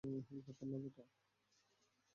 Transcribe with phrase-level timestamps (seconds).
[0.45, 1.03] ব্যাপার না বেটা।